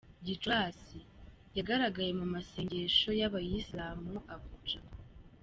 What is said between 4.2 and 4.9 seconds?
Abuja.